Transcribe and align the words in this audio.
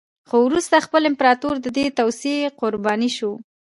خو 0.29 0.35
وروسته 0.47 0.83
خپله 0.85 1.05
امپراتور 1.11 1.55
د 1.61 1.67
دې 1.77 1.85
توطیې 1.97 2.49
قربا 2.59 2.93
شو 3.17 3.31